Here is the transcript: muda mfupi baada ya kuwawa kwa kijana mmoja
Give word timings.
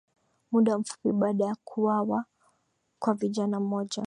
muda 0.51 0.77
mfupi 0.79 1.11
baada 1.11 1.45
ya 1.45 1.55
kuwawa 1.63 2.25
kwa 2.99 3.15
kijana 3.15 3.59
mmoja 3.59 3.97